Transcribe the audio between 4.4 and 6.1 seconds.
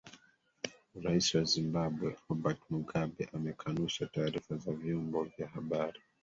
za vyombo vya habari